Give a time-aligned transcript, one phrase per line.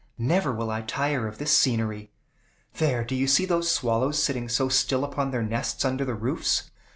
[0.17, 2.09] "Never will I tire of this scenery.
[2.77, 6.71] There; do you see those swallows sitting so still upon their nests under the roofs?